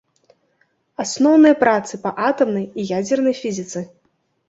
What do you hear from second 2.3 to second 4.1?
атамнай і ядзернай фізіцы.